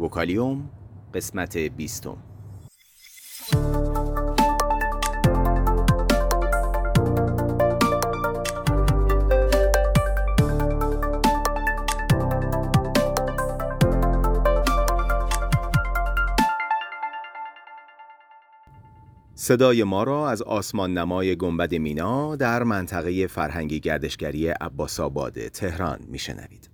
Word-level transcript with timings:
وکالیوم 0.00 0.70
قسمت 1.14 1.56
بیستم 1.56 2.16
صدای 19.34 19.84
ما 19.84 20.02
را 20.02 20.30
از 20.30 20.42
آسمان 20.42 20.98
نمای 20.98 21.36
گنبد 21.36 21.74
مینا 21.74 22.36
در 22.36 22.62
منطقه 22.62 23.26
فرهنگی 23.26 23.80
گردشگری 23.80 24.48
عباس 24.48 25.00
آباد 25.00 25.48
تهران 25.48 25.98
میشنوید. 26.08 26.70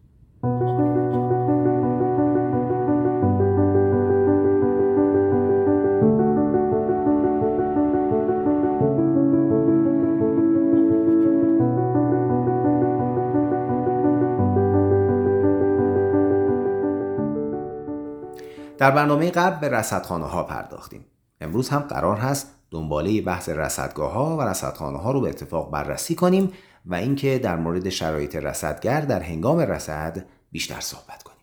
در 18.79 18.91
برنامه 18.91 19.31
قبل 19.31 19.61
به 19.61 19.77
رصدخانه 19.77 20.25
ها 20.25 20.43
پرداختیم. 20.43 21.05
امروز 21.41 21.69
هم 21.69 21.81
قرار 21.81 22.17
هست 22.17 22.51
دنباله 22.71 23.21
بحث 23.21 23.49
رصدگاه 23.49 24.13
ها 24.13 24.37
و 24.37 24.43
رصدخانه 24.43 24.99
ها 24.99 25.13
رو 25.13 25.21
به 25.21 25.29
اتفاق 25.29 25.71
بررسی 25.71 26.15
کنیم 26.15 26.53
و 26.87 26.95
اینکه 26.95 27.39
در 27.39 27.57
مورد 27.57 27.89
شرایط 27.89 28.37
رصدگر 28.37 29.01
در 29.01 29.21
هنگام 29.21 29.59
رصد 29.59 30.25
بیشتر 30.53 30.81
صحبت 30.81 31.23
کنیم. 31.23 31.37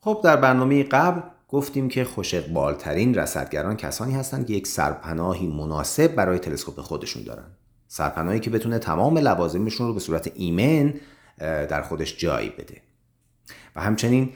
خب 0.00 0.20
در 0.24 0.36
برنامه 0.36 0.82
قبل 0.82 1.20
گفتیم 1.48 1.88
که 1.88 2.04
خوش 2.04 2.34
اقبالترین 2.34 3.14
رصدگران 3.14 3.76
کسانی 3.76 4.14
هستند 4.14 4.46
که 4.46 4.52
یک 4.52 4.66
سرپناهی 4.66 5.46
مناسب 5.46 6.14
برای 6.14 6.38
تلسکوپ 6.38 6.80
خودشون 6.80 7.22
دارن. 7.22 7.46
سرپناهی 7.88 8.40
که 8.40 8.50
بتونه 8.50 8.78
تمام 8.78 9.18
لوازمشون 9.18 9.86
رو 9.86 9.94
به 9.94 10.00
صورت 10.00 10.32
ایمن 10.34 10.94
در 11.38 11.82
خودش 11.82 12.16
جایی 12.16 12.50
بده. 12.50 12.82
و 13.76 13.80
همچنین 13.80 14.32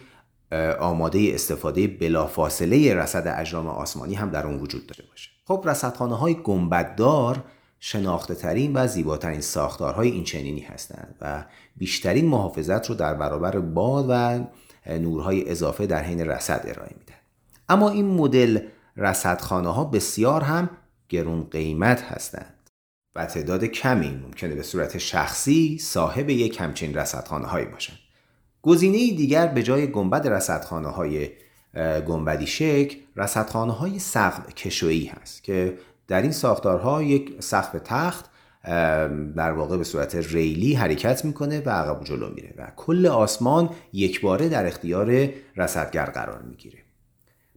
آماده 0.81 1.31
استفاده 1.34 1.86
بلافاصله 1.86 2.95
رصد 2.95 3.34
اجرام 3.36 3.67
آسمانی 3.67 4.14
هم 4.14 4.31
در 4.31 4.47
اون 4.47 4.58
وجود 4.58 4.86
داشته 4.86 5.05
باشه. 5.11 5.31
خب 5.45 5.64
رصدخانه 5.67 6.17
های 6.17 6.34
گنبددار 6.34 7.45
شناخته 7.81 8.34
ترین 8.34 8.73
و 8.77 8.86
زیباترین 8.86 9.41
ساختارهای 9.41 10.11
این 10.11 10.25
چنینی 10.25 10.61
هستند 10.61 11.17
و 11.20 11.45
بیشترین 11.77 12.28
محافظت 12.28 12.91
رو 12.91 12.95
در 12.95 13.14
برابر 13.14 13.58
باد 13.58 14.06
و 14.08 14.41
نورهای 14.86 15.50
اضافه 15.50 15.86
در 15.86 16.03
حین 16.03 16.20
رصد 16.20 16.62
ارائه 16.64 16.95
میدن. 16.98 17.14
اما 17.69 17.91
این 17.91 18.06
مدل 18.06 18.61
رصدخانه 18.97 19.73
ها 19.73 19.84
بسیار 19.84 20.42
هم 20.42 20.70
گرون 21.08 21.45
قیمت 21.45 22.03
هستند 22.03 22.70
و 23.14 23.27
تعداد 23.27 23.64
کمی 23.64 24.11
ممکنه 24.11 24.55
به 24.55 24.62
صورت 24.62 24.98
شخصی 24.98 25.78
صاحب 25.78 26.30
یک 26.30 26.61
همچین 26.61 26.95
رصدخانه 26.95 27.47
هایی 27.47 27.67
باشند 27.67 27.98
گزینه 28.63 28.99
دیگر 28.99 29.47
به 29.47 29.63
جای 29.63 29.87
گنبد 29.87 30.29
رصدخانه 30.29 30.89
های 30.89 31.29
گنبدی 32.07 32.47
شکل 32.47 32.97
رصدخانه 33.17 33.73
های 33.73 33.99
سقف 33.99 34.55
کشویی 34.55 35.07
هست 35.07 35.45
که 35.45 35.79
در 36.09 36.23
این 36.23 36.33
ساختارها 36.33 37.03
یک 37.03 37.43
سقف 37.43 37.77
تخت 37.85 38.25
در 39.37 39.53
واقع 39.53 39.77
به 39.77 39.85
صورت 39.85 40.15
ریلی 40.15 40.75
حرکت 40.75 41.25
می‌کنه 41.25 41.61
و 41.61 41.71
عقب 41.71 42.01
و 42.01 42.05
جلو 42.05 42.35
میره 42.35 42.55
و 42.59 42.67
کل 42.77 43.07
آسمان 43.07 43.71
یک 43.93 44.21
باره 44.21 44.49
در 44.49 44.67
اختیار 44.67 45.29
رصدگر 45.57 46.05
قرار 46.05 46.43
می‌گیره. 46.43 46.79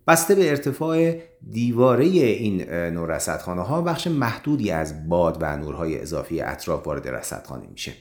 بسته 0.07 0.35
به 0.35 0.49
ارتفاع 0.49 1.15
دیواره 1.51 2.05
این 2.05 2.69
نوع 2.71 3.15
رصدخانه 3.15 3.61
ها 3.61 3.81
بخش 3.81 4.07
محدودی 4.07 4.71
از 4.71 5.09
باد 5.09 5.37
و 5.41 5.57
نورهای 5.57 6.01
اضافی 6.01 6.41
اطراف 6.41 6.87
وارد 6.87 7.07
رصدخانه 7.07 7.67
میشه. 7.71 7.93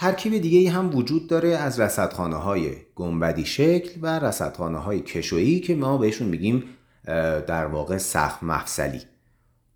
ترکیب 0.00 0.38
دیگه 0.38 0.70
هم 0.70 0.96
وجود 0.96 1.26
داره 1.26 1.48
از 1.48 1.80
رصدخانه 1.80 2.36
های 2.36 2.70
گنبدی 2.94 3.44
شکل 3.44 4.00
و 4.02 4.18
رصدخانه 4.18 4.78
های 4.78 5.00
کشویی 5.00 5.60
که 5.60 5.74
ما 5.74 5.98
بهشون 5.98 6.28
میگیم 6.28 6.64
در 7.46 7.66
واقع 7.66 7.98
سخت 7.98 8.42
مفصلی 8.42 9.00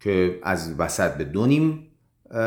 که 0.00 0.38
از 0.42 0.74
وسط 0.78 1.14
به 1.14 1.24
دو 1.24 1.46
نیم 1.46 1.86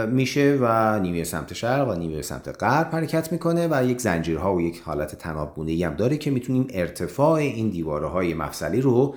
میشه 0.08 0.58
و 0.62 1.00
نیمه 1.00 1.24
سمت 1.24 1.54
شرق 1.54 1.90
و 1.90 1.94
نیمه 1.94 2.22
سمت 2.22 2.64
غرب 2.64 2.96
حرکت 2.96 3.32
می‌کنه 3.32 3.68
و 3.72 3.86
یک 3.86 4.02
زنجیرها 4.02 4.56
و 4.56 4.62
یک 4.62 4.82
حالت 4.82 5.16
تناب 5.16 5.70
هم 5.70 5.94
داره 5.94 6.18
که 6.18 6.32
می‌تونیم 6.32 6.68
ارتفاع 6.70 7.34
این 7.34 7.70
دیواره 7.70 8.08
های 8.08 8.34
مفصلی 8.34 8.82
رو 8.82 9.16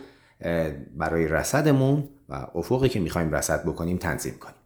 برای 0.96 1.28
رصدمون 1.28 2.08
و 2.28 2.46
افقی 2.54 2.88
که 2.88 3.00
می‌خوایم 3.00 3.34
رصد 3.34 3.62
بکنیم 3.64 3.96
تنظیم 3.96 4.34
کنیم. 4.40 4.59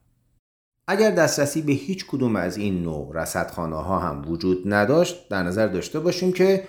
اگر 0.86 1.10
دسترسی 1.10 1.62
به 1.62 1.72
هیچ 1.72 2.06
کدوم 2.06 2.36
از 2.36 2.56
این 2.56 2.82
نوع 2.82 3.10
رصدخانه 3.14 3.76
ها 3.76 3.98
هم 3.98 4.30
وجود 4.30 4.62
نداشت 4.72 5.28
در 5.28 5.42
نظر 5.42 5.66
داشته 5.66 6.00
باشیم 6.00 6.32
که 6.32 6.68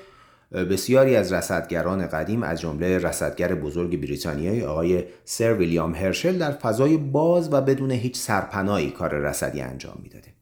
بسیاری 0.51 1.15
از 1.15 1.33
رصدگران 1.33 2.07
قدیم 2.07 2.43
از 2.43 2.61
جمله 2.61 2.97
رصدگر 2.97 3.55
بزرگ 3.55 4.01
بریتانیایی 4.01 4.63
آقای 4.63 5.03
سر 5.25 5.53
ویلیام 5.53 5.95
هرشل 5.95 6.37
در 6.37 6.51
فضای 6.51 6.97
باز 6.97 7.53
و 7.53 7.61
بدون 7.61 7.91
هیچ 7.91 8.17
سرپناهی 8.17 8.91
کار 8.91 9.09
رصدی 9.09 9.61
انجام 9.61 9.99
می‌داده. 10.03 10.33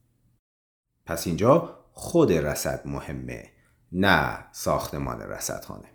پس 1.06 1.28
اینجا 1.28 1.80
خود 1.92 2.32
رصد 2.32 2.82
مهمه 2.86 3.44
نه 3.92 4.46
ساختمان 4.52 5.22
رصدخانه. 5.22 5.93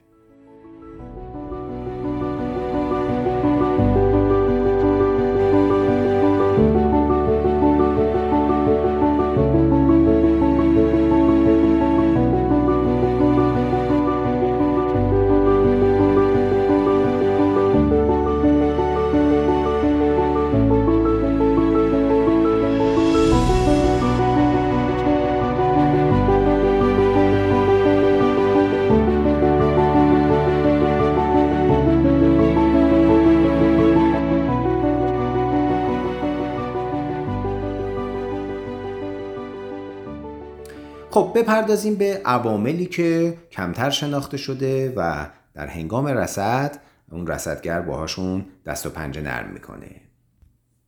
خب 41.18 41.32
بپردازیم 41.34 41.94
به 41.94 42.22
عواملی 42.24 42.86
که 42.86 43.38
کمتر 43.52 43.90
شناخته 43.90 44.36
شده 44.36 44.92
و 44.96 45.26
در 45.54 45.66
هنگام 45.66 46.06
رسد 46.06 46.80
اون 47.10 47.26
رصدگر 47.26 47.80
باهاشون 47.80 48.46
دست 48.66 48.86
و 48.86 48.90
پنجه 48.90 49.20
نرم 49.20 49.52
می‌کنه. 49.52 50.00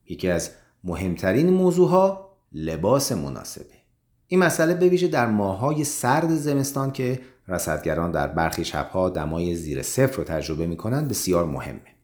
یکی 0.08 0.28
از 0.30 0.50
مهمترین 0.84 1.50
موضوع 1.50 1.88
ها 1.88 2.36
لباس 2.52 3.12
مناسبه. 3.12 3.74
این 4.26 4.40
مسئله 4.40 4.74
به 4.74 5.08
در 5.08 5.26
ماهای 5.26 5.84
سرد 5.84 6.28
زمستان 6.28 6.92
که 6.92 7.20
رصدگران 7.48 8.10
در 8.10 8.26
برخی 8.26 8.64
شبها 8.64 9.10
دمای 9.10 9.54
زیر 9.54 9.82
صفر 9.82 10.16
رو 10.16 10.24
تجربه 10.24 10.66
می‌کنن 10.66 11.08
بسیار 11.08 11.44
مهمه. 11.46 11.94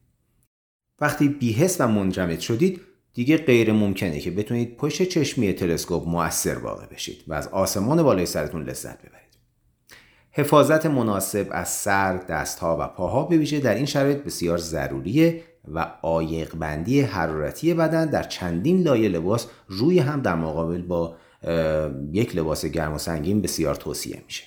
وقتی 1.00 1.28
بیهس 1.28 1.80
و 1.80 1.88
منجمد 1.88 2.40
شدید 2.40 2.80
دیگه 3.16 3.36
غیر 3.36 3.72
ممکنه 3.72 4.20
که 4.20 4.30
بتونید 4.30 4.76
پشت 4.76 5.02
چشمی 5.02 5.52
تلسکوپ 5.52 6.08
مؤثر 6.08 6.58
واقع 6.58 6.86
بشید 6.86 7.24
و 7.26 7.34
از 7.34 7.48
آسمان 7.48 8.02
بالای 8.02 8.26
سرتون 8.26 8.62
لذت 8.62 8.98
ببرید. 8.98 9.36
حفاظت 10.30 10.86
مناسب 10.86 11.48
از 11.50 11.68
سر، 11.68 12.16
دستها 12.16 12.76
و 12.80 12.88
پاها 12.88 13.24
به 13.24 13.36
ویژه 13.36 13.60
در 13.60 13.74
این 13.74 13.86
شرایط 13.86 14.18
بسیار 14.18 14.58
ضروریه 14.58 15.42
و 15.68 15.92
عایق 16.02 16.54
بندی 16.54 17.00
حرارتی 17.00 17.74
بدن 17.74 18.06
در 18.06 18.22
چندین 18.22 18.82
لایه 18.82 19.08
لباس 19.08 19.46
روی 19.68 19.98
هم 19.98 20.20
در 20.20 20.34
مقابل 20.34 20.82
با 20.82 21.16
یک 22.12 22.36
لباس 22.36 22.66
گرم 22.66 22.94
و 22.94 22.98
سنگین 22.98 23.42
بسیار 23.42 23.74
توصیه 23.74 24.22
میشه. 24.26 24.44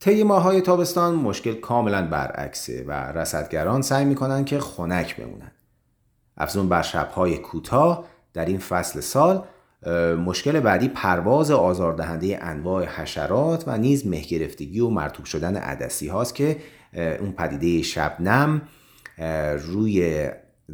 طی 0.00 0.22
ماهای 0.22 0.60
تابستان 0.60 1.14
مشکل 1.14 1.54
کاملا 1.54 2.06
برعکسه 2.06 2.84
و 2.86 2.92
رصدگران 2.92 3.82
سعی 3.82 4.04
می‌کنن 4.04 4.44
که 4.44 4.58
خنک 4.58 5.16
بمونن. 5.16 5.52
افزون 6.36 6.68
بر 6.68 6.82
شبهای 6.82 7.38
کوتاه 7.38 8.04
در 8.32 8.44
این 8.44 8.58
فصل 8.58 9.00
سال 9.00 9.44
مشکل 10.26 10.60
بعدی 10.60 10.88
پرواز 10.88 11.50
آزاردهنده 11.50 12.38
انواع 12.42 12.84
حشرات 12.84 13.64
و 13.66 13.78
نیز 13.78 14.06
مهگرفتگی 14.06 14.80
و 14.80 14.88
مرتوب 14.88 15.24
شدن 15.24 15.56
عدسی 15.56 16.08
هاست 16.08 16.34
که 16.34 16.56
اون 16.94 17.32
پدیده 17.32 17.82
شبنم 17.82 18.62
روی 19.58 20.28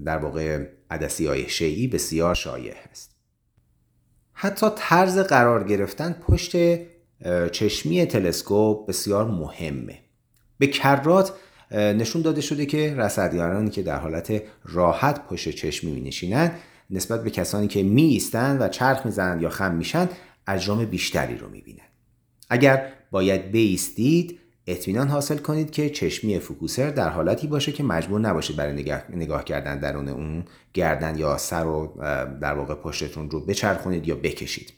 در 0.04 0.18
واقع 0.18 0.66
عدسی 0.90 1.26
های 1.26 1.48
شیعی 1.48 1.88
بسیار 1.88 2.34
شایع 2.34 2.74
است 2.90 3.10
حتی 4.32 4.66
طرز 4.76 5.18
قرار 5.18 5.64
گرفتن 5.64 6.12
پشت 6.12 6.56
چشمی 7.52 8.06
تلسکوپ 8.06 8.88
بسیار 8.88 9.24
مهمه. 9.24 9.98
به 10.58 10.66
کرات 10.66 11.32
نشون 11.70 12.22
داده 12.22 12.40
شده 12.40 12.66
که 12.66 12.94
رصدگرانی 12.94 13.70
که 13.70 13.82
در 13.82 13.98
حالت 13.98 14.42
راحت 14.64 15.26
پشت 15.26 15.50
چشمی 15.50 15.90
می 15.90 16.00
نشینن 16.00 16.52
نسبت 16.90 17.24
به 17.24 17.30
کسانی 17.30 17.68
که 17.68 17.82
می 17.82 18.02
ایستن 18.02 18.58
و 18.58 18.68
چرخ 18.68 19.06
می‌زنند 19.06 19.42
یا 19.42 19.48
خم 19.48 19.74
میشن 19.74 20.08
اجرام 20.46 20.84
بیشتری 20.84 21.36
رو 21.36 21.48
می 21.48 21.60
بینن. 21.60 21.78
اگر 22.50 22.92
باید 23.10 23.50
بیستید 23.50 24.40
اطمینان 24.66 25.08
حاصل 25.08 25.36
کنید 25.36 25.70
که 25.70 25.90
چشمی 25.90 26.38
فوکوسر 26.38 26.90
در 26.90 27.08
حالتی 27.08 27.46
باشه 27.46 27.72
که 27.72 27.82
مجبور 27.82 28.20
نباشید 28.20 28.56
برای 28.56 28.72
نگاه, 28.72 29.02
نگاه 29.10 29.44
کردن 29.44 29.80
درون 29.80 30.08
اون 30.08 30.44
گردن 30.74 31.18
یا 31.18 31.38
سر 31.38 31.66
و 31.66 31.94
در 32.40 32.54
واقع 32.54 32.74
پشتتون 32.74 33.30
رو 33.30 33.40
بچرخونید 33.40 34.08
یا 34.08 34.14
بکشید 34.14 34.72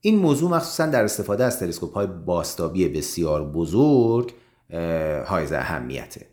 این 0.00 0.18
موضوع 0.18 0.50
مخصوصا 0.50 0.86
در 0.86 1.04
استفاده 1.04 1.44
از 1.44 1.58
تلسکوپ 1.58 1.94
های 1.94 2.06
باستابی 2.06 2.88
بسیار 2.88 3.44
بزرگ 3.44 4.32
های 5.26 5.54
اهمیته. 5.54 6.26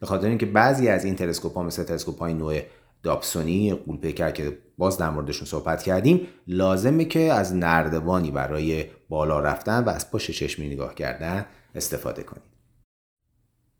به 0.00 0.06
خاطر 0.06 0.28
اینکه 0.28 0.46
بعضی 0.46 0.88
از 0.88 1.04
این 1.04 1.16
تلسکوپ 1.16 1.54
ها 1.54 1.62
مثل 1.62 1.84
تلسکوپ 1.84 2.18
های 2.18 2.34
نوع 2.34 2.60
داپسونی 3.02 3.74
قولپیکر 3.74 4.30
که 4.30 4.58
باز 4.78 4.98
در 4.98 5.10
موردشون 5.10 5.46
صحبت 5.46 5.82
کردیم 5.82 6.26
لازمه 6.46 7.04
که 7.04 7.20
از 7.20 7.54
نردبانی 7.54 8.30
برای 8.30 8.84
بالا 9.08 9.40
رفتن 9.40 9.84
و 9.84 9.88
از 9.88 10.10
پشت 10.10 10.30
چشمی 10.30 10.68
نگاه 10.68 10.94
کردن 10.94 11.46
استفاده 11.74 12.22
کنید 12.22 12.52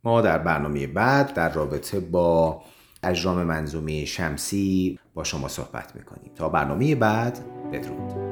ما 0.04 0.20
در 0.20 0.38
برنامه 0.38 0.86
بعد 0.86 1.34
در 1.34 1.52
رابطه 1.52 2.00
با 2.00 2.62
اجرام 3.02 3.42
منظومه 3.42 4.04
شمسی 4.04 4.98
با 5.14 5.24
شما 5.24 5.48
صحبت 5.48 5.96
می‌کنیم. 5.96 6.30
تا 6.34 6.48
برنامه 6.48 6.94
بعد 6.94 7.38
بدرود. 7.72 8.31